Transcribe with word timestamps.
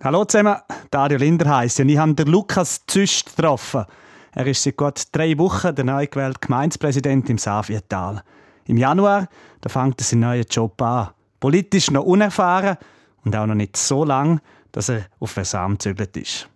Hallo 0.00 0.24
zusammen, 0.24 0.54
Dario 0.92 1.18
Linder 1.18 1.56
heisst 1.56 1.80
und 1.80 1.88
ich 1.88 1.98
habe 1.98 2.14
den 2.14 2.28
Lukas 2.28 2.86
Züst 2.86 3.34
getroffen. 3.34 3.84
Er 4.32 4.46
ist 4.46 4.62
seit 4.62 4.76
gut 4.76 5.02
drei 5.10 5.36
Wochen 5.38 5.74
der 5.74 5.84
neu 5.84 6.06
gewählte 6.06 6.38
Gemeindepräsident 6.38 7.28
im 7.28 7.36
Savietal. 7.36 8.22
Im 8.66 8.76
Januar 8.76 9.26
da 9.60 9.68
fängt 9.68 10.00
er 10.00 10.04
seinen 10.04 10.20
neuen 10.20 10.44
Job 10.48 10.80
an. 10.80 11.08
Politisch 11.40 11.90
noch 11.90 12.04
unerfahren 12.04 12.76
und 13.24 13.34
auch 13.34 13.46
noch 13.46 13.56
nicht 13.56 13.76
so 13.76 14.04
lang, 14.04 14.40
dass 14.70 14.88
er 14.88 15.06
auf 15.18 15.32
Versam 15.32 15.72
gezügelt 15.72 16.16
ist. 16.16 16.48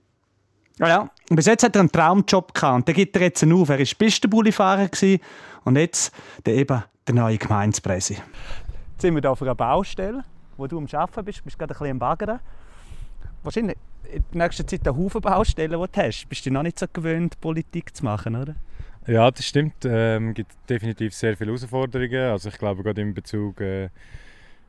Ja, 0.78 0.86
ja. 0.86 1.10
Bis 1.28 1.46
jetzt 1.46 1.64
hat 1.64 1.74
er 1.74 1.80
einen 1.80 1.90
Traumjob 1.90 2.54
gehabt 2.54 2.76
und 2.76 2.86
den 2.86 2.94
gibt 2.94 3.16
er 3.16 3.22
jetzt 3.22 3.42
auf. 3.42 3.68
Er 3.68 3.78
war 3.80 3.86
Pistenbullifahrer 3.98 4.88
und 5.64 5.76
jetzt 5.76 6.14
der 6.46 6.54
eben 6.54 6.84
der 7.08 7.14
neue 7.16 7.38
Gemeindepräsident. 7.38 8.24
Jetzt 8.92 9.02
sind 9.02 9.16
wir 9.16 9.20
hier 9.20 9.32
auf 9.32 9.42
einer 9.42 9.56
Baustelle, 9.56 10.22
wo 10.56 10.68
du 10.68 10.78
am 10.78 10.86
Arbeiten 10.92 11.24
bist. 11.24 11.40
Du 11.40 11.44
bist 11.44 11.58
gerade 11.58 11.74
ein 11.74 11.78
bisschen 11.78 11.90
am 11.90 11.98
Baggern 11.98 12.38
wahrscheinlich 13.42 13.76
in 14.12 14.24
der 14.32 14.44
nächsten 14.44 14.66
Zeit 14.68 14.86
einen 14.86 14.96
Haufen 14.96 15.20
Baustellen, 15.20 15.80
die 15.80 15.86
du 15.92 16.02
hast. 16.02 16.28
Bist 16.28 16.44
du 16.46 16.50
noch 16.50 16.62
nicht 16.62 16.78
so 16.78 16.86
gewöhnt, 16.92 17.40
Politik 17.40 17.96
zu 17.96 18.04
machen, 18.04 18.36
oder? 18.36 18.54
Ja, 19.06 19.30
das 19.30 19.46
stimmt. 19.46 19.84
Es 19.84 19.90
ähm, 19.92 20.34
gibt 20.34 20.52
definitiv 20.68 21.14
sehr 21.14 21.36
viele 21.36 21.50
Herausforderungen. 21.50 22.30
Also 22.30 22.50
ich 22.50 22.58
glaube, 22.58 22.82
gerade 22.82 23.00
in 23.00 23.14
Bezug 23.14 23.60
äh, 23.60 23.88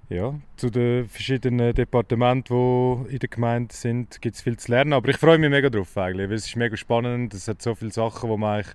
ja, 0.09 0.33
zu 0.57 0.69
den 0.69 1.07
verschiedenen 1.07 1.73
Departementen, 1.73 3.05
die 3.05 3.13
in 3.13 3.19
der 3.19 3.29
Gemeinde 3.29 3.73
sind, 3.75 4.21
gibt 4.21 4.35
es 4.35 4.41
viel 4.41 4.57
zu 4.57 4.71
lernen. 4.71 4.93
Aber 4.93 5.09
ich 5.09 5.17
freue 5.17 5.37
mich 5.37 5.49
mega 5.49 5.69
drauf 5.69 5.95
eigentlich, 5.97 6.29
weil 6.29 6.35
es 6.35 6.47
ist 6.47 6.55
mega 6.55 6.75
spannend. 6.75 7.33
Es 7.33 7.47
hat 7.47 7.61
so 7.61 7.75
viele 7.75 7.91
Sachen, 7.91 8.29
wo 8.29 8.37
man 8.37 8.55
eigentlich 8.55 8.73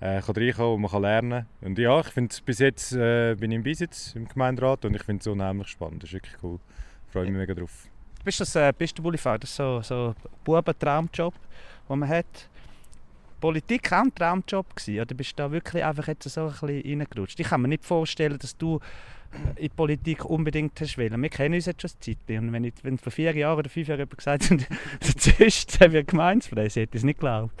äh, 0.00 0.20
kann 0.20 0.36
reinkommen 0.36 0.74
und 0.74 0.80
man 0.82 0.90
kann 0.90 1.02
lernen. 1.02 1.46
Und 1.60 1.78
ja, 1.78 2.00
ich 2.00 2.08
finde 2.08 2.34
bis 2.44 2.58
jetzt 2.58 2.92
äh, 2.92 3.34
bin 3.34 3.50
ich 3.50 3.56
im 3.56 3.64
Beisitz 3.64 4.14
im 4.14 4.28
Gemeinderat 4.28 4.84
und 4.84 4.94
ich 4.94 5.02
finde 5.02 5.20
es 5.20 5.26
unheimlich 5.26 5.68
spannend. 5.68 6.02
Das 6.02 6.10
ist 6.10 6.14
wirklich 6.14 6.36
cool. 6.42 6.58
Ich 7.06 7.12
freue 7.12 7.24
mich 7.24 7.34
mega 7.34 7.54
drauf. 7.54 7.88
Bist 8.24 8.40
du 8.40 8.44
das 8.44 8.54
äh, 8.56 8.72
Pistenbullifahrer? 8.72 9.38
Das 9.38 9.50
ist 9.50 9.56
so, 9.56 9.80
so 9.82 10.14
Bubentraumjob, 10.44 11.34
den 11.88 11.98
man 11.98 12.08
hat. 12.08 12.48
Politik 13.40 13.90
auch 13.92 14.02
ein 14.02 14.14
Traumjob 14.14 14.76
gewesen? 14.76 15.00
Oder 15.00 15.14
bist 15.14 15.32
du 15.32 15.36
da 15.36 15.50
wirklich 15.50 15.82
einfach 15.82 16.06
jetzt 16.08 16.28
so 16.28 16.42
ein 16.42 16.50
bisschen 16.50 17.00
reingerutscht? 17.00 17.40
Ich 17.40 17.48
kann 17.48 17.62
mir 17.62 17.68
nicht 17.68 17.84
vorstellen, 17.84 18.38
dass 18.38 18.56
du 18.56 18.76
äh, 18.76 19.48
in 19.56 19.62
die 19.62 19.68
Politik 19.70 20.24
unbedingt 20.24 20.78
hast 20.80 20.98
wollen. 20.98 21.20
Wir 21.22 21.30
kennen 21.30 21.54
uns 21.54 21.66
jetzt 21.66 21.80
schon 21.80 21.90
eine 21.90 22.16
Zeit. 22.16 22.38
Und 22.38 22.52
wenn, 22.52 22.64
ich, 22.64 22.74
wenn 22.82 22.98
vor 22.98 23.12
vier 23.12 23.34
Jahren 23.34 23.58
oder 23.58 23.70
fünf 23.70 23.88
Jahren 23.88 24.00
jemand 24.00 24.18
gesagt 24.18 24.50
hat, 24.50 24.66
zuerst 25.16 25.80
haben 25.80 25.92
wir 25.92 26.04
Gemeinspreis, 26.04 26.76
hätte 26.76 26.96
ich 26.96 27.00
es 27.00 27.04
nicht 27.04 27.20
geglaubt. 27.20 27.54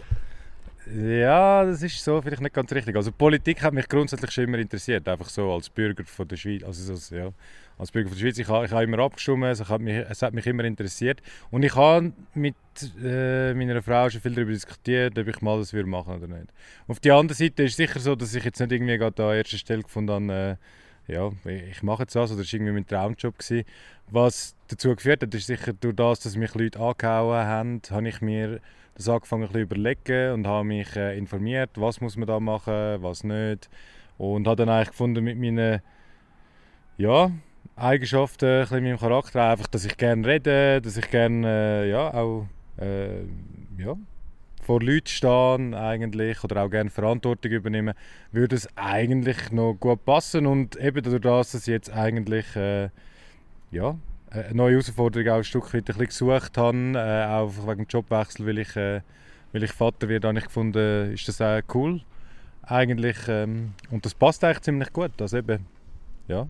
Ja, 0.86 1.64
das 1.64 1.82
ist 1.82 2.02
so 2.02 2.20
vielleicht 2.22 2.42
nicht 2.42 2.54
ganz 2.54 2.72
richtig. 2.72 2.96
Also 2.96 3.12
Politik 3.12 3.62
hat 3.62 3.74
mich 3.74 3.88
grundsätzlich 3.88 4.30
schon 4.30 4.44
immer 4.44 4.58
interessiert, 4.58 5.08
einfach 5.08 5.28
so 5.28 5.52
als 5.52 5.68
Bürger 5.68 6.04
von 6.04 6.26
der 6.26 6.36
Schweiz. 6.36 6.62
Also, 6.64 6.94
so, 6.94 7.14
ja 7.14 7.32
als 7.80 7.90
Bürger 7.90 8.10
von 8.10 8.18
der 8.18 8.24
Schweiz. 8.24 8.38
Ich 8.38 8.48
habe, 8.48 8.66
ich 8.66 8.72
habe 8.72 8.84
immer 8.84 8.98
abgestimmt, 8.98 9.44
es 9.44 9.68
hat, 9.68 9.80
mich, 9.80 9.96
es 9.96 10.22
hat 10.22 10.34
mich 10.34 10.46
immer 10.46 10.64
interessiert. 10.64 11.20
Und 11.50 11.62
ich 11.62 11.74
habe 11.74 12.12
mit 12.34 12.54
äh, 13.02 13.54
meiner 13.54 13.82
Frau 13.82 14.08
schon 14.10 14.20
viel 14.20 14.34
darüber 14.34 14.52
diskutiert, 14.52 15.18
ob 15.18 15.26
ich 15.26 15.40
mal 15.40 15.58
das 15.58 15.72
würde 15.72 15.88
machen 15.88 16.14
oder 16.14 16.28
nicht. 16.28 16.48
Auf 16.86 17.00
der 17.00 17.14
anderen 17.14 17.36
Seite 17.36 17.62
ist 17.62 17.72
es 17.72 17.76
sicher 17.76 17.98
so, 17.98 18.14
dass 18.14 18.34
ich 18.34 18.44
jetzt 18.44 18.60
nicht 18.60 18.70
irgendwie 18.70 18.98
gerade 18.98 19.24
an 19.24 19.34
erster 19.34 19.56
Stelle 19.56 19.82
gefunden 19.82 20.30
habe, 20.30 20.32
äh, 20.32 20.56
ja, 21.10 21.30
ich 21.44 21.82
mache 21.82 22.02
jetzt 22.02 22.14
das, 22.14 22.30
oder 22.30 22.42
das 22.42 22.52
war 22.52 22.58
irgendwie 22.58 22.72
mein 22.72 22.86
Traumjob. 22.86 23.38
Gewesen. 23.38 23.64
Was 24.10 24.54
dazu 24.68 24.94
geführt 24.94 25.22
hat, 25.22 25.34
ist 25.34 25.46
sicher 25.46 25.72
durch 25.72 25.96
das, 25.96 26.20
dass 26.20 26.36
mich 26.36 26.54
Leute 26.54 26.80
angehauen 26.80 27.46
haben, 27.46 27.82
habe 27.90 28.08
ich 28.08 28.20
mir 28.20 28.60
das 28.94 29.08
angefangen 29.08 29.50
zu 29.50 29.58
überlegen 29.58 30.32
und 30.32 30.46
habe 30.46 30.64
mich 30.64 30.94
äh, 30.96 31.16
informiert, 31.16 31.70
was 31.76 32.00
muss 32.00 32.16
man 32.16 32.26
da 32.26 32.40
machen, 32.40 33.02
was 33.02 33.24
nicht. 33.24 33.70
Und 34.18 34.46
habe 34.46 34.56
dann 34.56 34.68
eigentlich 34.68 34.90
gefunden 34.90 35.24
mit 35.24 35.38
meinen 35.38 35.80
ja, 36.98 37.30
Eigenschaften 37.76 38.66
ein 38.70 38.82
meinem 38.82 38.98
Charakter. 38.98 39.50
Einfach, 39.50 39.68
dass 39.68 39.84
ich 39.84 39.96
gerne 39.96 40.26
rede, 40.26 40.82
dass 40.82 40.96
ich 40.96 41.10
gerne 41.10 41.46
äh, 41.46 41.90
ja, 41.90 42.12
auch 42.12 42.46
äh, 42.78 43.22
ja, 43.78 43.96
vor 44.60 44.80
Leuten 44.80 45.08
stehen 45.08 45.74
eigentlich 45.74 46.42
oder 46.44 46.62
auch 46.62 46.70
gerne 46.70 46.90
Verantwortung 46.90 47.50
übernehmen, 47.52 47.94
würde 48.32 48.56
es 48.56 48.68
eigentlich 48.76 49.50
noch 49.50 49.74
gut 49.74 50.04
passen. 50.04 50.46
Und 50.46 50.76
eben 50.76 51.02
dadurch, 51.02 51.22
dass 51.22 51.54
ich 51.54 51.66
jetzt 51.66 51.90
eigentlich 51.90 52.54
äh, 52.56 52.90
ja, 53.70 53.96
eine 54.30 54.54
neue 54.54 54.72
Herausforderung 54.72 55.28
auch 55.28 55.36
ein 55.38 55.44
Stück 55.44 55.72
weit 55.74 55.90
ein 55.90 55.96
bisschen 55.96 56.06
gesucht 56.06 56.56
habe, 56.56 56.92
äh, 56.94 57.26
auch 57.26 57.52
wegen 57.66 57.84
dem 57.84 57.86
Jobwechsel, 57.88 58.46
weil 58.46 58.58
ich, 58.58 58.76
äh, 58.76 59.00
weil 59.52 59.62
ich 59.62 59.72
Vater 59.72 60.08
werde, 60.08 60.28
habe 60.28 60.38
ich 60.38 60.44
gefunden, 60.44 61.12
ist 61.12 61.26
das 61.26 61.40
auch 61.40 61.60
cool 61.74 62.00
eigentlich. 62.62 63.16
Ähm, 63.28 63.72
und 63.90 64.04
das 64.04 64.14
passt 64.14 64.44
eigentlich 64.44 64.60
ziemlich 64.60 64.92
gut. 64.92 65.20
Also 65.20 65.38
eben, 65.38 65.66
ja, 66.28 66.46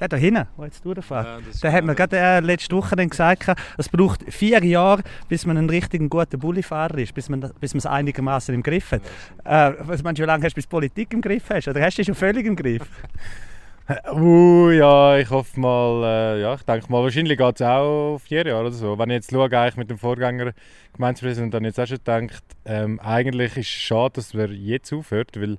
der 0.00 0.08
da 0.08 0.16
hinten, 0.16 0.46
der 0.56 0.64
jetzt 0.64 0.84
durchfährt, 0.84 1.26
ja, 1.26 1.38
der 1.62 1.72
hat 1.72 1.84
mir 1.84 1.94
gerade 1.94 2.18
äh, 2.18 2.40
letzte 2.40 2.74
Woche 2.74 2.96
dann 2.96 3.08
gesagt, 3.08 3.46
es 3.78 3.88
braucht 3.88 4.24
vier 4.32 4.64
Jahre, 4.64 5.02
bis 5.28 5.46
man 5.46 5.56
ein 5.58 5.68
richtig 5.68 6.08
guter 6.10 6.38
Bullifahrer 6.38 6.98
ist, 6.98 7.14
bis 7.14 7.28
man 7.28 7.52
bis 7.60 7.74
es 7.74 7.86
einigermaßen 7.86 8.54
im 8.54 8.62
Griff 8.62 8.92
hat. 8.92 9.02
Äh, 9.44 9.74
was 9.80 10.02
meinst 10.02 10.18
du, 10.18 10.22
wie 10.22 10.26
lange 10.26 10.44
hast 10.44 10.52
du 10.52 10.56
bis 10.56 10.66
Politik 10.66 11.12
im 11.12 11.20
Griff 11.20 11.44
hast? 11.50 11.68
Oder 11.68 11.82
hast 11.82 11.98
du 11.98 12.04
schon 12.04 12.14
völlig 12.14 12.46
im 12.46 12.56
Griff? 12.56 12.82
Uh, 14.12 14.70
ja, 14.70 15.18
ich 15.18 15.30
hoffe 15.30 15.58
mal, 15.58 16.04
äh, 16.04 16.42
ja, 16.42 16.54
ich 16.54 16.62
denke 16.62 16.90
mal, 16.90 17.02
wahrscheinlich 17.02 17.36
geht 17.36 17.60
es 17.60 17.62
auch 17.62 18.18
vier 18.18 18.46
Jahre 18.46 18.60
oder 18.60 18.72
so. 18.72 18.98
Wenn 18.98 19.10
ich 19.10 19.16
jetzt 19.16 19.30
schaue, 19.30 19.50
eigentlich 19.50 19.76
mit 19.76 19.90
dem 19.90 19.98
Vorgänger 19.98 20.52
Gemeindepräsident, 20.92 21.54
dann 21.54 21.64
jetzt 21.64 21.80
auch 21.80 21.86
schon 21.86 21.98
gedacht, 21.98 22.44
ähm, 22.64 23.00
eigentlich 23.00 23.56
ist 23.56 23.66
es 23.66 23.68
schade, 23.68 24.14
dass 24.14 24.34
er 24.34 24.50
jetzt 24.50 24.92
aufhört, 24.92 25.40
weil 25.40 25.58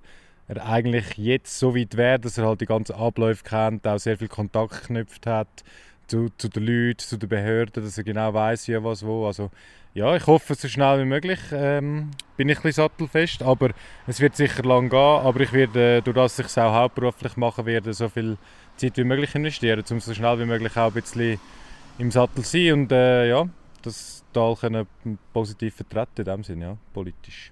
er 0.52 0.66
eigentlich 0.68 1.18
jetzt 1.18 1.58
so 1.58 1.76
weit 1.76 1.96
wäre, 1.96 2.20
dass 2.20 2.38
er 2.38 2.46
halt 2.46 2.62
die 2.62 2.66
ganzen 2.66 2.94
Abläufe 2.94 3.44
kennt, 3.44 3.88
auch 3.88 4.00
sehr 4.00 4.18
viel 4.18 4.28
Kontakt 4.28 4.82
geknüpft 4.82 5.26
hat 5.26 5.48
zu, 6.08 6.30
zu 6.38 6.50
den 6.50 6.66
Leuten, 6.66 7.00
zu 7.00 7.18
den 7.18 7.30
Behörden, 7.30 7.84
dass 7.84 7.98
er 7.98 8.04
genau 8.04 8.34
weiß, 8.34 8.68
wie 8.68 8.84
was 8.84 9.06
wo. 9.06 9.28
Also 9.28 9.50
ja, 9.94 10.14
ich 10.16 10.28
hoffe 10.28 10.56
so 10.56 10.68
schnell 10.68 11.00
wie 11.00 11.06
möglich. 11.06 11.40
Ähm, 11.54 12.12
bin 12.36 12.50
ich 12.50 12.58
ein 12.58 12.64
bisschen 12.64 12.84
sattelfest, 12.84 13.44
aber 13.44 13.72
es 14.08 14.20
wird 14.20 14.36
sicher 14.36 14.64
lang 14.64 14.90
gehen. 14.90 15.00
Aber 15.00 15.40
ich 15.40 15.54
werde, 15.54 15.98
äh, 15.98 16.02
durch 16.02 16.16
das 16.16 16.40
ich 16.40 16.48
es 16.48 16.58
auch 16.58 16.74
hauptberuflich 16.74 17.38
machen 17.38 17.66
werde, 17.66 17.94
so 17.94 18.10
viel 18.10 18.38
Zeit 18.76 18.98
wie 18.98 19.04
möglich 19.06 19.34
investieren, 19.36 19.84
um 19.90 20.00
so 20.02 20.14
schnell 20.14 20.40
wie 20.40 20.46
möglich 20.46 20.76
auch 20.76 20.88
ein 20.88 20.94
bisschen 20.94 21.40
im 21.98 22.12
Sattel 22.12 22.44
zu 22.44 22.58
sein 22.58 22.74
und 22.74 22.92
äh, 22.92 23.30
ja, 23.30 23.48
das 23.84 24.24
Tal 24.34 24.56
können 24.56 24.88
positiv 25.34 25.76
vertreten 25.76 26.22
in 26.22 26.26
dem 26.26 26.44
Sinne, 26.44 26.66
ja, 26.66 26.78
politisch. 26.94 27.52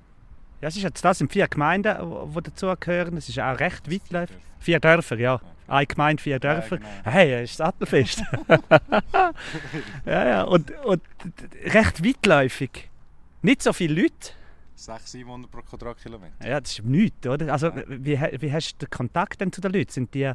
Ja, 0.61 0.67
es 0.67 0.75
ist 0.75 0.83
jetzt 0.83 1.03
das 1.03 1.17
sind 1.17 1.31
vier 1.31 1.47
Gemeinden, 1.47 1.95
die 2.35 2.41
dazugehören. 2.41 3.17
Es 3.17 3.29
ist 3.29 3.39
auch 3.39 3.59
recht 3.59 3.89
weitläufig. 3.89 4.37
Vier 4.59 4.79
Dörfer, 4.79 5.17
ja. 5.17 5.39
Eine 5.67 5.85
Gemeinde, 5.85 6.21
vier 6.21 6.39
Dörfer. 6.39 6.77
Ja, 6.77 6.81
genau. 6.81 7.11
Hey, 7.11 7.31
er 7.31 7.43
ist 7.43 7.57
sattelfest. 7.57 8.23
ja, 10.05 10.27
ja. 10.27 10.43
Und, 10.43 10.71
und 10.83 11.01
recht 11.63 12.03
weitläufig. 12.03 12.89
Nicht 13.41 13.63
so 13.63 13.71
viele 13.71 14.01
Leute. 14.01 14.33
600, 14.75 15.07
700 15.07 15.51
pro 15.51 15.61
Quadratkilometer. 15.61 16.47
Ja, 16.47 16.59
das 16.59 16.71
ist 16.71 16.85
nichts, 16.85 17.27
oder? 17.27 17.51
Also, 17.51 17.71
wie, 17.87 18.19
wie 18.19 18.51
hast 18.51 18.73
du 18.73 18.85
den 18.85 18.89
Kontakt 18.89 19.41
denn 19.41 19.51
zu 19.51 19.61
den 19.61 19.73
Leuten? 19.73 19.91
Sind 19.91 20.13
die 20.13 20.31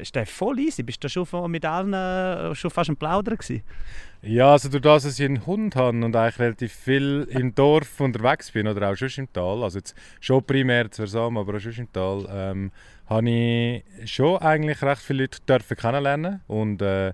ist 0.00 0.14
der 0.14 0.26
voll 0.26 0.58
easy? 0.58 0.82
Bist 0.82 1.02
du 1.02 1.08
schon 1.08 1.50
mit 1.50 1.64
allen 1.64 1.92
äh, 1.92 2.54
schon 2.54 2.70
fast 2.70 2.90
ein 2.90 2.96
Plaudern 2.96 3.36
gewesen? 3.36 3.62
Ja, 4.22 4.52
also 4.52 4.68
durch 4.68 4.82
das, 4.82 5.04
dass 5.04 5.18
ich 5.18 5.24
einen 5.24 5.46
Hund 5.46 5.76
habe 5.76 6.04
und 6.04 6.16
eigentlich 6.16 6.38
relativ 6.40 6.72
viel 6.72 7.26
im 7.30 7.54
Dorf 7.54 8.00
unterwegs 8.00 8.50
bin 8.50 8.66
oder 8.66 8.90
auch 8.90 8.96
schon 8.96 9.10
im 9.16 9.32
Tal, 9.32 9.62
also 9.62 9.78
jetzt 9.78 9.94
schon 10.20 10.42
primär 10.42 10.90
zu 10.90 11.02
Versam, 11.02 11.38
aber 11.38 11.54
auch 11.54 11.60
schon 11.60 11.72
im 11.72 11.92
Tal, 11.92 12.26
ähm, 12.28 12.72
habe 13.06 13.30
ich 13.30 13.84
schon 14.10 14.38
eigentlich 14.38 14.82
recht 14.82 15.02
viele 15.02 15.22
Leute 15.22 15.38
dürfen 15.48 15.76
kennenlernen 15.76 16.40
und 16.48 16.82
äh, 16.82 17.12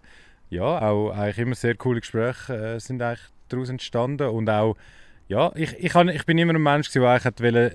ja, 0.49 0.81
auch 0.81 1.11
eigentlich 1.11 1.39
immer 1.39 1.55
sehr 1.55 1.75
coole 1.75 2.01
Gespräche 2.01 2.55
äh, 2.55 2.81
sind 2.81 3.03
eigentlich 3.03 3.29
daraus 3.49 3.69
entstanden 3.69 4.29
und 4.29 4.49
auch 4.49 4.77
ja, 5.27 5.53
ich, 5.55 5.73
ich, 5.79 5.91
kann, 5.91 6.09
ich 6.09 6.27
bin 6.27 6.37
immer 6.37 6.55
ein 6.55 6.63
Mensch, 6.63 6.91
der 6.91 7.21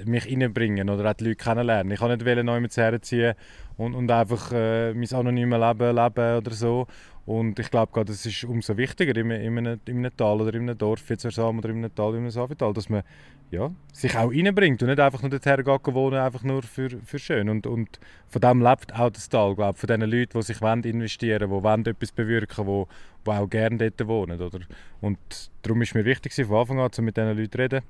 mich 0.06 0.26
reinbringen 0.28 0.90
oder 0.90 1.14
die 1.16 1.24
Leute 1.24 1.36
kennenlernen. 1.36 1.92
Ich 1.92 2.00
kann 2.00 2.12
nicht 2.12 2.26
jemanden 2.26 2.70
herziehen 2.70 3.34
und, 3.80 3.96
und 3.96 4.12
einfach 4.12 4.52
äh, 4.52 4.94
mein 4.94 5.12
anonymes 5.12 5.60
Leben 5.60 5.96
leben 5.96 6.38
oder 6.38 6.52
so. 6.52 6.86
Und 7.26 7.58
ich 7.60 7.72
glaube, 7.72 8.04
das 8.04 8.26
ist 8.26 8.44
umso 8.44 8.76
wichtiger 8.76 9.16
in, 9.16 9.32
in, 9.32 9.58
einem, 9.58 9.80
in 9.86 9.98
einem 10.00 10.18
Tal 10.18 10.42
oder 10.42 10.54
in 10.54 10.64
einem 10.64 10.78
Dorf, 10.78 11.10
jetzt 11.10 11.26
oder 11.26 11.70
in 11.70 11.78
einem 11.78 11.96
Tal, 11.96 12.12
in 12.12 12.18
einem 12.18 12.30
Savital, 12.30 12.74
dass 12.74 12.90
man 12.90 13.04
ja, 13.52 13.72
sich 13.94 14.18
auch 14.18 14.32
reinbringt 14.32 14.82
und 14.84 14.90
nicht 14.90 15.00
einfach 15.00 15.22
nur 15.22 15.32
dorthin 15.32 15.64
geht 15.64 15.94
wohnen, 15.94 16.20
einfach 16.20 16.44
nur 16.44 16.62
für, 16.62 16.90
für 16.90 17.20
schön. 17.20 17.48
Und, 17.48 17.68
und 17.68 18.00
von 18.28 18.42
dem 18.42 18.62
lebt 18.62 18.94
auch 18.94 19.12
das 19.12 19.30
Tal, 19.30 19.56
glaube 19.56 19.78
von 19.78 19.88
den 19.88 20.02
Leuten, 20.02 20.38
die 20.38 20.42
sich 20.44 20.62
investieren 20.62 21.50
wollen, 21.50 21.84
die 21.84 21.92
etwas 21.92 22.12
bewirken 22.12 22.66
wollen, 22.66 22.88
die, 23.26 23.32
auch 23.32 23.50
gerne 23.50 23.78
dort 23.78 24.08
wohnen. 24.08 24.42
Oder? 24.42 24.60
Und 25.00 25.52
darum 25.62 25.82
ist 25.82 25.96
mir 25.96 26.04
wichtig, 26.04 26.34
von 26.34 26.58
Anfang 26.58 26.80
an 26.80 26.92
zu 26.92 27.02
mit 27.02 27.16
diesen 27.16 27.38
Leuten 27.38 27.52
zu 27.52 27.58
reden. 27.58 27.82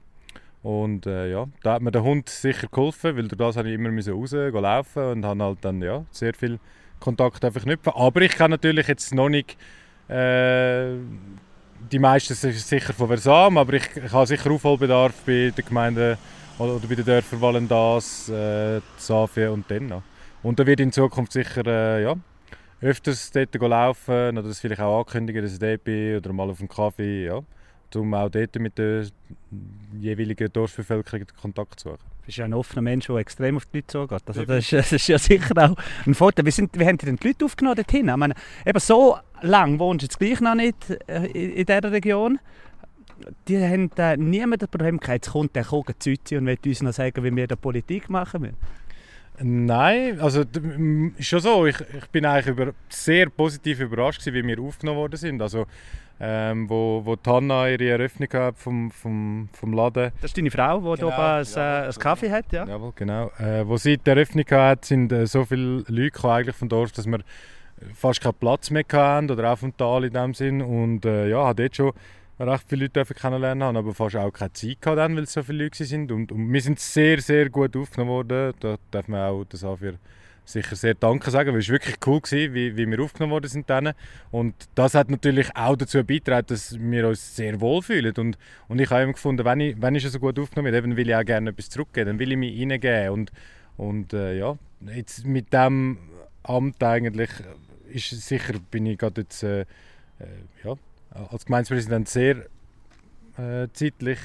Und 0.62 1.06
äh, 1.06 1.32
ja, 1.32 1.48
da 1.64 1.74
hat 1.74 1.82
mir 1.82 1.92
der 1.92 2.04
Hund 2.04 2.30
sicher 2.30 2.68
geholfen, 2.68 3.16
weil 3.16 3.28
durch 3.28 3.38
das 3.38 3.56
habe 3.56 3.70
ich 3.70 3.76
immer 3.76 3.90
raus 3.90 4.32
laufen 4.32 5.04
und 5.04 5.26
habe 5.26 5.44
halt 5.44 5.60
dann 5.62 5.82
ja, 5.82 6.06
sehr 6.12 6.34
viel 6.34 6.60
Kontakt 7.00 7.42
knüpfen. 7.42 7.94
Aber 7.96 8.22
ich 8.22 8.34
kann 8.34 8.52
natürlich 8.52 8.88
jetzt 8.88 9.14
noch 9.14 9.30
nicht 9.30 9.58
äh, 10.10 10.96
die 11.92 12.00
meisten 12.00 12.34
sind 12.34 12.56
sicher 12.56 12.94
von 12.94 13.08
Versam, 13.08 13.58
aber 13.58 13.74
ich, 13.74 13.84
ich 13.96 14.12
habe 14.12 14.28
sicher 14.28 14.52
Aufholbedarf 14.52 15.14
bei 15.26 15.52
den 15.56 15.66
Gemeinden 15.66 16.18
oder, 16.58 16.88
bei 16.88 16.96
den 16.96 17.06
Dörfern 17.06 17.42
Wallendas, 17.42 18.30
äh, 18.30 18.82
Safie 18.98 19.48
und 19.48 19.70
Denna. 19.70 20.04
Und 20.44 20.60
da 20.60 20.66
wird 20.66 20.80
in 20.80 20.92
Zukunft 20.92 21.32
sicher 21.32 21.66
äh, 21.66 22.04
ja, 22.04 22.16
öfters 22.82 23.32
dort 23.32 23.56
laufen 23.56 24.38
oder 24.38 24.48
das 24.48 24.60
vielleicht 24.60 24.82
auch 24.82 25.00
ankündigen, 25.00 25.42
dass 25.42 25.54
ich 25.54 25.60
dort 25.60 25.84
bin 25.84 26.18
oder 26.18 26.34
mal 26.34 26.50
auf 26.50 26.60
einen 26.60 26.70
Kaffee, 26.70 27.26
ja. 27.26 27.42
Um 27.96 28.14
auch 28.14 28.30
dort 28.30 28.56
mit 28.60 28.78
der 28.78 29.06
jeweiligen 30.00 30.52
Dorfbevölkerung 30.52 31.26
Kontakt 31.42 31.80
zu 31.80 31.90
suchen. 31.90 32.00
Du 32.00 32.26
bist 32.26 32.38
ja 32.38 32.46
ein 32.46 32.54
offener 32.54 32.82
Mensch, 32.82 33.08
der 33.08 33.16
extrem 33.18 33.58
auf 33.58 33.66
die 33.66 33.78
Leute 33.78 33.88
zugeht. 33.88 34.22
Also 34.28 34.46
das, 34.46 34.60
ist, 34.60 34.74
das 34.74 34.92
ist 34.92 35.08
ja 35.08 35.18
sicher 35.18 35.58
auch 35.58 35.76
ein 36.06 36.14
Vorteil. 36.14 36.46
Wie, 36.46 36.52
sind, 36.52 36.78
wie 36.78 36.86
haben 36.86 36.98
die 36.98 37.06
denn 37.08 37.16
die 37.16 37.28
Leute 37.30 37.46
aufgenommen 37.46 37.78
dorthin? 37.78 38.08
Ich 38.08 38.16
meine, 38.16 38.36
eben 38.66 38.80
so 38.80 39.18
lange 39.42 39.80
wohnst 39.80 40.04
du 40.04 40.06
jetzt 40.06 40.20
gleich 40.20 40.40
noch 40.40 40.56
nicht 40.56 40.76
äh, 41.08 41.26
in, 41.26 41.66
dieser 41.66 41.92
Region. 41.92 42.40
Die 43.48 43.58
haben 43.58 43.90
äh, 43.98 44.16
niemand 44.18 44.62
das 44.62 44.70
Problem 44.70 45.00
gehabt, 45.00 45.26
jetzt 45.26 45.32
kommt 45.32 45.56
der 45.56 45.66
Kogen 45.66 45.96
Züzi 46.00 46.38
und 46.38 46.46
will 46.46 46.58
uns 46.66 46.82
noch 46.82 46.94
sagen, 46.94 47.24
wie 47.24 47.36
wir 47.36 47.48
da 47.48 47.56
Politik 47.56 48.10
machen 48.10 48.42
müssen. 48.42 48.58
Nein, 49.42 50.20
also 50.20 50.44
schon 51.20 51.40
so. 51.40 51.66
Ich, 51.66 51.80
ich 51.80 52.08
bin 52.12 52.26
eigentlich 52.26 52.48
über, 52.48 52.74
sehr 52.90 53.30
positiv 53.30 53.80
überrascht 53.80 54.24
gewesen, 54.24 54.36
wie 54.36 54.48
wir 54.48 54.60
aufgenommen 54.64 55.00
worden 55.00 55.18
sind. 55.18 55.42
Also 55.42 55.66
ähm, 56.22 56.70
wo, 56.70 57.02
wo 57.06 57.16
Tanna 57.16 57.70
ihre 57.70 57.90
Eröffnung 57.90 58.28
hat 58.34 58.58
vom, 58.58 58.92
vom, 58.92 59.50
vom 59.54 59.74
Laden. 59.74 60.12
Das 60.22 60.32
ist 60.32 60.38
deine 60.38 60.52
Frau, 60.52 60.80
die 60.80 61.02
genau, 61.02 61.14
oben 61.14 61.46
ja, 61.56 61.84
ein, 61.84 61.94
Kaffee 61.94 62.30
hat, 62.30 62.52
ja? 62.52 62.66
Jawohl, 62.66 62.92
genau. 62.96 63.32
Äh, 63.38 63.66
wo 63.66 63.78
sie 63.78 63.98
die 63.98 64.10
Eröffnung 64.10 64.46
hat, 64.52 64.84
sind 64.84 65.12
äh, 65.12 65.26
so 65.26 65.46
viele 65.46 65.84
Leute 65.88 66.30
eigentlich 66.30 66.56
vom 66.56 66.68
Dorf, 66.68 66.92
dass 66.92 67.06
wir 67.06 67.20
fast 67.94 68.22
keinen 68.22 68.34
Platz 68.34 68.70
mehr 68.70 68.84
hatten 68.92 69.32
oder 69.32 69.54
auch 69.54 69.60
vom 69.60 69.76
Tal 69.76 70.04
in 70.04 70.14
dem 70.14 70.34
Sinn. 70.34 70.62
Und 70.62 71.06
äh, 71.06 71.30
ja, 71.30 71.48
hat 71.48 71.60
dort 71.60 71.76
schon 71.76 71.94
recht 72.40 72.66
viele 72.68 72.86
Leute 72.86 73.06
kennenlernen 73.14 73.64
haben, 73.64 73.78
aber 73.78 73.94
fast 73.94 74.16
auch 74.16 74.32
keine 74.32 74.54
Zeit 74.54 74.82
gehabt, 74.82 74.98
weil 74.98 75.24
es 75.24 75.34
so 75.34 75.44
viele 75.44 75.66
Leute 75.66 75.84
sind. 75.84 76.12
Und, 76.12 76.32
und 76.32 76.52
wir 76.52 76.62
sind 76.62 76.80
sehr, 76.80 77.22
sehr 77.22 77.50
gut 77.50 77.76
aufgenommen 77.76 78.12
worden. 78.12 78.54
Da 78.60 78.78
darf 78.92 79.08
man 79.08 79.22
auch 79.22 79.44
das 79.46 79.62
für 79.62 79.96
sicher 80.50 80.76
sehr 80.76 80.96
Danke 80.96 81.30
sagen, 81.32 81.54
weil 81.54 81.60
es 81.60 81.70
wirklich 81.70 81.96
cool 82.06 82.22
war, 82.22 82.54
wie, 82.54 82.76
wie 82.76 82.88
wir 82.88 83.00
aufgenommen 83.02 83.34
worden 83.34 83.50
sind. 83.50 83.70
Dann. 83.70 83.94
Und 84.32 84.56
das 84.76 84.96
hat 84.96 85.10
natürlich 85.10 85.56
auch 85.56 85.76
dazu 85.76 86.04
beigetragen, 86.04 86.48
dass 86.48 86.78
wir 86.80 87.08
uns 87.08 87.36
sehr 87.36 87.62
wohl 87.62 87.82
fühlen. 87.82 88.14
Und, 88.18 88.38
und 88.68 88.80
ich 88.80 88.90
habe 88.90 89.04
immer 89.04 89.14
gefunden, 89.14 89.46
wenn 89.46 89.60
ich, 89.60 89.82
wenn 89.82 89.96
ich 89.96 90.10
so 90.10 90.20
gut 90.20 90.40
aufgenommen 90.40 90.74
werde, 90.74 90.88
dann 90.88 90.98
will 90.98 91.10
ich 91.10 91.16
auch 91.16 91.26
gerne 91.26 91.52
etwas 91.52 91.70
zurückgeben, 91.70 92.08
dann 92.08 92.20
will 92.20 92.32
ich 92.32 92.38
mich 92.38 92.60
reingeben. 92.60 93.10
Und, 93.10 93.32
und 93.78 94.14
äh, 94.14 94.38
ja, 94.38 94.58
jetzt 94.96 95.26
mit 95.26 95.54
dem 95.54 95.98
Amt 96.44 96.82
eigentlich 96.84 97.30
ist 97.92 98.10
sicher, 98.10 98.54
bin 98.72 98.86
ich 98.86 98.98
gerade 98.98 99.22
jetzt 99.22 99.44
äh, 99.44 99.62
äh 99.62 99.66
ja, 100.64 100.76
als 101.12 101.46
Gemeindepräsident 101.46 102.08
sehr 102.08 102.46
äh, 103.38 103.68
zeitlich 103.74 104.20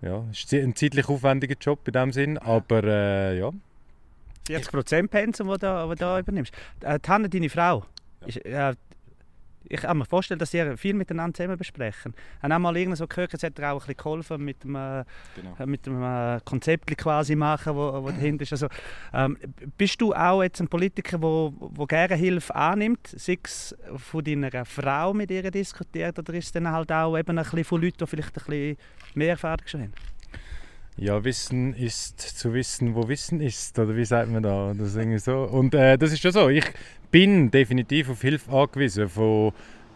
ja, 0.00 0.24
ist 0.30 0.52
ein 0.52 0.76
zeitlich 0.76 1.08
aufwendiger 1.08 1.56
Job 1.60 1.86
in 1.86 1.92
dem 1.92 2.12
Sinn, 2.12 2.38
aber 2.38 2.84
äh, 2.84 3.38
ja. 3.38 3.52
40% 4.48 5.08
Pensum, 5.08 5.48
das 5.48 5.58
du 5.58 5.94
da 5.96 6.18
übernimmst. 6.18 6.54
Äh, 6.80 6.98
Hanne, 7.06 7.28
deine 7.28 7.50
Frau, 7.50 7.84
ja. 8.20 8.26
ist, 8.26 8.44
äh, 8.46 8.74
ich 9.64 9.80
kann 9.80 9.98
mir 9.98 10.04
vorstellen, 10.04 10.38
dass 10.38 10.50
sie 10.50 10.76
viel 10.76 10.94
miteinander 10.94 11.34
zusammen 11.34 11.56
besprechen. 11.56 12.14
Ich 12.38 12.42
habe 12.42 12.54
einmal 12.54 12.76
irgendwo 12.76 12.96
so 12.96 13.06
gehört, 13.06 13.34
es 13.34 13.42
hat 13.42 13.58
ihr 13.58 13.70
auch 13.70 13.74
ein 13.74 13.78
bisschen 13.78 13.96
geholfen 13.96 14.44
mit 14.44 14.64
dem, 14.64 14.74
äh, 14.74 15.04
genau. 15.34 15.66
mit 15.66 15.86
dem 15.86 16.02
äh, 16.02 16.40
Konzept 16.44 16.96
quasi 16.96 17.36
machen, 17.36 17.74
wo, 17.74 18.02
wo 18.02 18.10
dahinter 18.10 18.42
ist. 18.42 18.52
Also, 18.52 18.68
ähm, 19.12 19.36
bist 19.76 20.00
du 20.00 20.14
auch 20.14 20.42
jetzt 20.42 20.60
ein 20.60 20.68
Politiker, 20.68 21.20
wo, 21.20 21.52
wo 21.58 21.86
gerne 21.86 22.14
Hilfe 22.14 22.54
annimmt, 22.54 23.06
sei 23.06 23.38
es 23.42 23.76
von 23.96 24.24
deiner 24.24 24.64
Frau 24.64 25.12
mit 25.12 25.30
ihr 25.30 25.50
diskutiert 25.50 26.18
oder 26.18 26.34
ist 26.34 26.46
es 26.46 26.52
dann 26.52 26.70
halt 26.70 26.90
auch 26.92 27.16
eben 27.16 27.38
ein 27.38 27.44
bisschen 27.44 27.64
von 27.64 27.82
Leuten, 27.82 27.98
die 27.98 28.06
vielleicht 28.06 28.36
ein 28.38 28.44
bisschen 28.44 28.76
mehr 29.14 29.30
Erfahrung 29.30 29.66
schon 29.66 29.82
haben? 29.82 29.92
Ja, 31.00 31.22
Wissen 31.22 31.74
ist 31.74 32.18
zu 32.18 32.52
wissen, 32.52 32.96
wo 32.96 33.06
Wissen 33.06 33.40
ist, 33.40 33.78
oder 33.78 33.94
wie 33.94 34.04
sagt 34.04 34.32
man 34.32 34.42
da? 34.42 34.74
Das 34.76 34.96
ist 34.96 35.24
so. 35.24 35.44
Und 35.44 35.72
äh, 35.72 35.96
das 35.96 36.12
ist 36.12 36.20
schon 36.20 36.32
so. 36.32 36.48
Ich 36.48 36.64
bin 37.12 37.52
definitiv 37.52 38.10
auf 38.10 38.20
Hilfe 38.20 38.50
angewiesen 38.50 39.08
von 39.08 39.52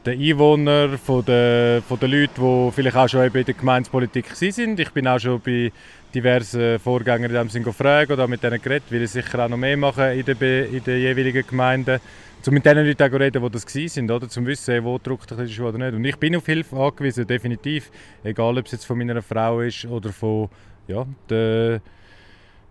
den 0.06 0.20
Einwohnern, 0.20 0.96
von 0.99 1.25
den, 1.25 1.82
von 1.82 1.99
den 1.99 2.08
Leuten, 2.08 2.40
die 2.40 2.70
vielleicht 2.70 2.96
auch 2.96 3.08
schon 3.08 3.25
in 3.25 3.32
der 3.32 3.43
Gemeindepolitik 3.43 4.26
sind. 4.37 4.78
Ich 4.78 4.90
bin 4.90 5.08
auch 5.08 5.19
schon 5.19 5.40
bei 5.40 5.72
diversen 6.14 6.78
Vorgängern 6.78 7.31
in 7.31 7.37
dem 7.37 7.48
Sinne 7.48 7.64
gefragt 7.64 8.12
oder 8.12 8.28
mit 8.28 8.44
denen 8.44 8.62
geredet, 8.62 8.84
weil 8.90 9.02
ich 9.02 9.10
sicher 9.10 9.44
auch 9.44 9.48
noch 9.48 9.56
mehr 9.56 9.76
machen 9.76 10.05
in 10.12 10.25
den, 10.25 10.38
in 10.72 10.84
den 10.84 11.00
jeweiligen 11.00 11.44
Gemeinden. 11.44 11.98
Um 12.46 12.55
mit 12.55 12.64
den 12.64 12.76
Leuten 12.76 13.10
zu 13.10 13.19
reden, 13.19 13.43
die 13.43 13.50
das 13.50 13.66
waren, 13.66 14.10
oder? 14.10 14.28
zum 14.28 14.46
wissen, 14.46 14.84
wo 14.84 14.98
drückt 14.98 15.31
die 15.31 15.48
Schuhe 15.48 15.69
oder 15.69 15.78
nicht. 15.78 15.94
Und 15.94 16.05
ich 16.05 16.16
bin 16.16 16.37
auf 16.37 16.46
Hilfe 16.46 16.76
angewiesen, 16.76 17.26
definitiv. 17.26 17.90
Egal, 18.22 18.56
ob 18.58 18.66
es 18.66 18.72
jetzt 18.72 18.84
von 18.84 18.98
meiner 18.98 19.22
Frau 19.22 19.60
ist 19.60 19.84
oder 19.84 20.12
von 20.12 20.48
ja, 20.88 21.06
den, 21.31 21.81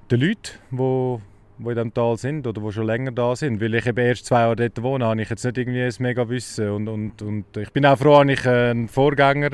den 0.10 0.20
Leuten, 0.20 0.52
die 0.72 1.18
die 1.64 1.70
in 1.70 1.76
diesem 1.76 1.94
Tal 1.94 2.18
sind 2.18 2.48
oder 2.48 2.62
die 2.62 2.72
schon 2.72 2.86
länger 2.86 3.12
da 3.12 3.36
sind. 3.36 3.62
Weil 3.62 3.76
ich 3.76 3.86
eben 3.86 4.06
erst 4.06 4.26
zwei 4.26 4.42
Jahre 4.42 4.56
dort 4.56 4.82
wohne, 4.82 5.06
habe 5.06 5.22
ich 5.22 5.30
jetzt 5.30 5.46
nicht 5.46 5.58
irgendwie 5.58 5.84
ein 5.84 5.94
mega 6.00 6.28
Wissen. 6.28 6.70
Und, 6.70 6.88
und, 6.88 7.22
und 7.22 7.58
ich 7.58 7.72
bin 7.72 7.86
auch 7.86 7.98
froh, 7.98 8.24
dass 8.24 8.40
ich 8.40 8.48
einen 8.48 8.88
Vorgänger, 8.88 9.52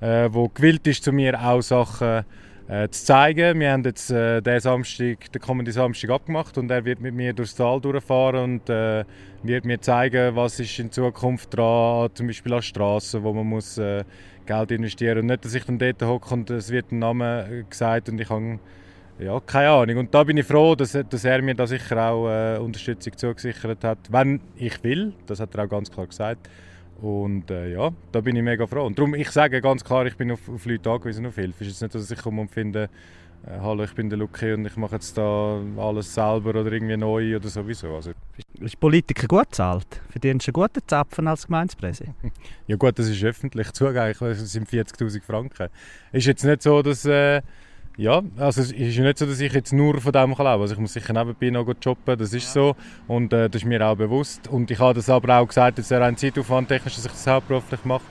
der 0.00 0.24
äh, 0.24 0.48
gewillt 0.54 0.86
ist, 0.86 1.04
zu 1.04 1.12
mir 1.12 1.40
auch 1.40 1.60
Sachen 1.60 2.24
äh, 2.68 2.88
zu 2.88 3.04
zeigen. 3.04 3.60
Wir 3.60 3.72
haben 3.72 3.84
jetzt 3.84 4.10
äh, 4.10 4.40
den, 4.40 4.60
Samstag, 4.60 5.30
den 5.32 5.42
kommenden 5.42 5.72
Samstag 5.72 6.10
abgemacht 6.10 6.58
und 6.58 6.70
er 6.70 6.84
wird 6.84 7.00
mit 7.00 7.14
mir 7.14 7.32
durchs 7.32 7.54
Tal 7.54 7.80
durchfahren 7.80 8.42
und 8.42 8.70
äh, 8.70 9.04
wird 9.42 9.64
mir 9.64 9.80
zeigen, 9.80 10.34
was 10.34 10.58
ist 10.60 10.78
in 10.78 10.90
Zukunft 10.90 11.56
dran, 11.56 12.10
zum 12.14 12.26
Beispiel 12.28 12.52
an 12.54 12.62
Straßen, 12.62 13.22
wo 13.22 13.32
man 13.32 13.46
muss 13.46 13.78
äh, 13.78 14.04
Geld 14.46 14.70
investieren. 14.70 15.18
Und 15.18 15.26
nicht, 15.26 15.44
dass 15.44 15.54
ich 15.54 15.64
dann 15.64 15.78
dort 15.78 16.02
hocke 16.02 16.34
und 16.34 16.50
es 16.50 16.70
wird 16.70 16.92
ein 16.92 16.98
Name 16.98 17.46
äh, 17.50 17.62
gesagt 17.68 18.08
und 18.08 18.20
ich 18.20 18.28
habe 18.28 18.58
ja, 19.18 19.38
keine 19.40 19.70
Ahnung. 19.70 19.98
Und 19.98 20.14
da 20.14 20.24
bin 20.24 20.36
ich 20.36 20.46
froh, 20.46 20.74
dass, 20.74 20.92
dass 20.92 21.24
er 21.24 21.42
mir 21.42 21.54
da 21.54 21.66
sicher 21.66 22.10
auch 22.10 22.28
äh, 22.28 22.58
Unterstützung 22.58 23.16
zugesichert 23.16 23.84
hat, 23.84 23.98
wenn 24.10 24.40
ich 24.56 24.82
will. 24.82 25.12
Das 25.26 25.38
hat 25.38 25.54
er 25.54 25.64
auch 25.64 25.68
ganz 25.68 25.90
klar 25.90 26.06
gesagt. 26.06 26.48
Und 27.00 27.50
äh, 27.50 27.72
ja, 27.72 27.90
da 28.10 28.20
bin 28.20 28.36
ich 28.36 28.42
mega 28.42 28.66
froh. 28.66 28.86
Und 28.86 28.98
darum, 28.98 29.14
ich 29.14 29.30
sage 29.30 29.60
ganz 29.60 29.84
klar, 29.84 30.06
ich 30.06 30.16
bin 30.16 30.32
auf, 30.32 30.48
auf 30.48 30.64
Leute 30.66 30.90
angewiesen, 30.90 31.26
auf 31.26 31.34
Hilfe. 31.34 31.64
Es 31.64 31.68
ist 31.68 31.80
jetzt 31.80 31.82
nicht, 31.82 31.94
dass 31.94 32.10
ich 32.10 32.22
komme 32.22 32.40
und 32.40 32.50
finde, 32.50 32.88
äh, 33.46 33.58
hallo, 33.60 33.84
ich 33.84 33.94
bin 33.94 34.08
der 34.08 34.18
Luki 34.18 34.52
und 34.52 34.66
ich 34.66 34.76
mache 34.76 34.94
jetzt 34.94 35.18
da 35.18 35.60
alles 35.76 36.14
selber 36.14 36.50
oder 36.50 36.72
irgendwie 36.72 36.96
neu 36.96 37.36
oder 37.36 37.48
sowieso. 37.48 37.94
Also, 37.96 38.12
ist 38.60 38.80
Politiker 38.80 39.26
gut 39.26 39.50
bezahlt? 39.50 40.00
Verdienst 40.10 40.46
du 40.46 40.50
einen 40.50 40.54
guten 40.54 40.80
Zapfen 40.86 41.26
als 41.28 41.46
Gemeindepräsident? 41.46 42.14
ja 42.66 42.76
gut, 42.76 42.98
das 42.98 43.08
ist 43.08 43.22
öffentlich 43.22 43.72
zugänglich, 43.72 44.20
es 44.20 44.52
sind 44.52 44.68
40'000 44.68 45.22
Franken. 45.22 45.68
Ist 46.12 46.26
jetzt 46.26 46.44
nicht 46.44 46.62
so, 46.62 46.82
dass... 46.82 47.04
Äh, 47.04 47.42
ja, 47.98 48.22
also 48.38 48.62
es 48.62 48.72
ist 48.72 48.98
nicht 48.98 49.18
so, 49.18 49.26
dass 49.26 49.38
ich 49.38 49.52
jetzt 49.52 49.72
nur 49.72 50.00
von 50.00 50.12
dem 50.12 50.30
leben 50.30 50.34
kann. 50.36 50.46
Also 50.46 50.72
ich 50.74 50.80
muss 50.80 50.94
sicher 50.94 51.12
nebenbei 51.12 51.50
noch 51.50 51.66
jobben, 51.82 52.18
das 52.18 52.32
ist 52.32 52.50
so. 52.50 52.74
Und 53.06 53.34
äh, 53.34 53.50
das 53.50 53.62
ist 53.62 53.68
mir 53.68 53.86
auch 53.86 53.96
bewusst. 53.96 54.48
Und 54.48 54.70
ich 54.70 54.78
habe 54.78 54.94
das 54.94 55.10
aber 55.10 55.38
auch 55.38 55.46
gesagt, 55.46 55.78
dass 55.78 55.90
er 55.90 56.02
einen 56.02 56.16
Zeitaufwand 56.16 56.68
technisch, 56.68 56.96
dass 56.96 57.04
ich 57.04 57.12
das 57.12 57.26
hauptberuflich 57.26 57.84
mache. 57.84 58.04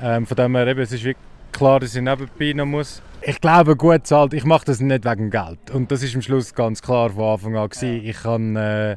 Ähm, 0.00 0.24
von 0.24 0.36
dem 0.36 0.54
her 0.54 0.68
eben, 0.68 0.80
es 0.80 0.92
ist 0.92 1.02
wirklich 1.02 1.26
klar, 1.50 1.80
dass 1.80 1.96
ich 1.96 2.02
nebenbei 2.02 2.52
noch 2.52 2.66
muss. 2.66 3.02
Ich 3.22 3.40
glaube, 3.40 3.74
gut 3.74 4.06
zahlt, 4.06 4.32
ich 4.32 4.44
mache 4.44 4.66
das 4.66 4.78
nicht 4.78 5.04
wegen 5.04 5.30
Geld. 5.30 5.70
Und 5.72 5.90
das 5.90 6.04
ist 6.04 6.14
am 6.14 6.22
Schluss 6.22 6.54
ganz 6.54 6.80
klar 6.80 7.10
von 7.10 7.24
Anfang 7.24 7.56
an 7.56 7.68
gewesen. 7.68 8.04
Ja. 8.04 8.10
Ich 8.10 8.24
habe 8.24 8.96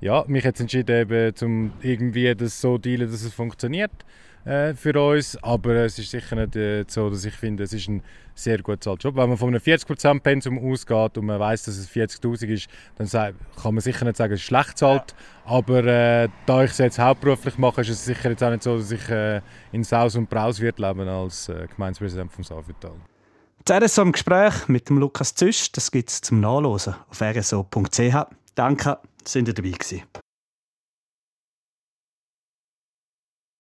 ja, 0.00 0.24
mich 0.28 0.44
jetzt 0.44 0.60
entschieden, 0.60 1.10
eben, 1.10 1.34
um 1.42 1.72
irgendwie 1.82 2.34
das 2.34 2.60
so 2.60 2.76
zu 2.76 2.82
dealen, 2.82 3.10
dass 3.10 3.22
es 3.22 3.32
funktioniert 3.32 3.90
äh, 4.44 4.74
für 4.74 5.00
uns. 5.00 5.36
Aber 5.42 5.74
es 5.74 5.98
ist 5.98 6.10
sicher 6.10 6.36
nicht 6.36 6.56
äh, 6.56 6.84
so, 6.86 7.10
dass 7.10 7.24
ich 7.24 7.34
finde, 7.34 7.64
es 7.64 7.72
ist 7.72 7.88
ein 7.88 8.02
sehr 8.34 8.58
gut 8.58 8.80
bezahlter 8.80 9.08
Job. 9.08 9.16
Wenn 9.16 9.28
man 9.28 9.38
von 9.38 9.48
einem 9.48 9.60
40% 9.60 10.20
Pensum 10.20 10.58
ausgeht 10.58 11.18
und 11.18 11.26
man 11.26 11.40
weiß, 11.40 11.64
dass 11.64 11.76
es 11.76 11.90
40'000 11.90 12.46
ist, 12.46 12.68
dann 12.96 13.34
kann 13.60 13.74
man 13.74 13.80
sicher 13.80 14.04
nicht 14.04 14.16
sagen, 14.16 14.32
es 14.32 14.40
ist 14.40 14.46
schlecht 14.46 14.70
bezahlt. 14.70 15.14
Ja. 15.44 15.52
Aber 15.52 15.84
äh, 15.84 16.28
da 16.46 16.64
ich 16.64 16.70
es 16.70 16.78
jetzt 16.78 16.98
hauptberuflich 16.98 17.58
mache, 17.58 17.80
ist 17.80 17.88
es 17.90 18.04
sicher 18.04 18.30
jetzt 18.30 18.42
auch 18.42 18.50
nicht 18.50 18.62
so, 18.62 18.78
dass 18.78 18.90
ich 18.90 19.08
äh, 19.08 19.40
in 19.72 19.82
Saus 19.82 20.14
und 20.14 20.30
Braus 20.30 20.60
wird 20.60 20.78
leben 20.78 21.08
als 21.08 21.48
äh, 21.48 21.66
Gemeindepräsident 21.74 22.32
vom 22.32 22.44
Safetal. 22.44 22.92
Das 23.64 23.82
RSO 23.82 24.02
im 24.02 24.12
Gespräch 24.12 24.68
mit 24.68 24.88
dem 24.88 24.98
Lukas 24.98 25.34
Züsch, 25.34 25.72
das 25.72 25.90
gibt 25.90 26.08
es 26.08 26.20
zum 26.20 26.40
Nachlesen 26.40 26.94
auf 27.10 27.20
rso.ch. 27.20 28.26
Danke, 28.54 28.98
sind 29.24 29.48
ihr 29.48 29.54
dabei 29.54 29.70
gewesen. 29.70 30.02